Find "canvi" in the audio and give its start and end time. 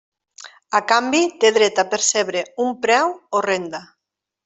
0.91-1.19